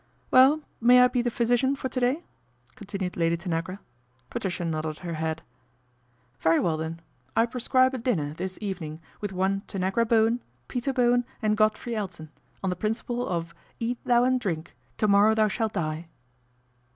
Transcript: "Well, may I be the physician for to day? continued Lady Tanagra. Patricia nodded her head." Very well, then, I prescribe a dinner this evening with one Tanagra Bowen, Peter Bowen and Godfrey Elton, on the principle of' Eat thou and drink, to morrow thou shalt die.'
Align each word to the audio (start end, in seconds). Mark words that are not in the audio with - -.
"Well, 0.31 0.61
may 0.81 0.99
I 0.99 1.07
be 1.09 1.21
the 1.21 1.29
physician 1.29 1.75
for 1.75 1.87
to 1.87 1.99
day? 1.99 2.23
continued 2.73 3.15
Lady 3.15 3.37
Tanagra. 3.37 3.77
Patricia 4.31 4.65
nodded 4.65 4.97
her 5.05 5.13
head." 5.13 5.43
Very 6.39 6.59
well, 6.59 6.75
then, 6.75 7.01
I 7.35 7.45
prescribe 7.45 7.93
a 7.93 7.99
dinner 7.99 8.33
this 8.33 8.57
evening 8.61 8.99
with 9.19 9.31
one 9.31 9.61
Tanagra 9.67 10.07
Bowen, 10.07 10.41
Peter 10.67 10.91
Bowen 10.91 11.23
and 11.43 11.55
Godfrey 11.55 11.95
Elton, 11.95 12.31
on 12.63 12.71
the 12.71 12.75
principle 12.75 13.27
of' 13.27 13.53
Eat 13.79 13.99
thou 14.03 14.23
and 14.23 14.39
drink, 14.39 14.75
to 14.97 15.07
morrow 15.07 15.35
thou 15.35 15.47
shalt 15.47 15.73
die.' 15.73 16.07